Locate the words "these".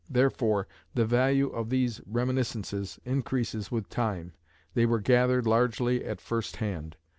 1.69-2.01